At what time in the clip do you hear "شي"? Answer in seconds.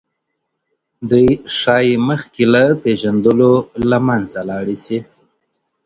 4.83-4.99